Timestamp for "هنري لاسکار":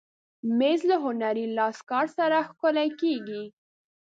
1.03-2.05